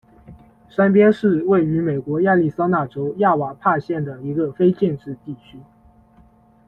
[0.67, 5.59] 山边是位于美国亚利桑那州亚瓦派县的一个非建制地区。